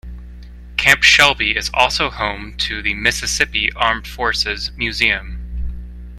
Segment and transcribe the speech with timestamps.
[0.77, 5.37] Camp Shelby is also home to the Mississippi Armed Forces Museum.